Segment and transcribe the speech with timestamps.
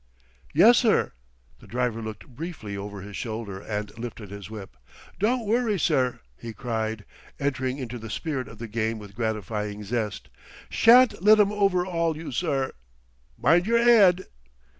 [0.51, 1.11] "Yes, sir!"
[1.59, 4.75] The driver looked briefly over his shoulder and lifted his whip.
[5.19, 7.05] "Don't worry, sir," he cried,
[7.39, 10.29] entering into the spirit of the game with gratifying zest.
[10.71, 12.73] "Shan't let 'em over'aul you, sir.
[13.37, 14.25] Mind your 'ead!"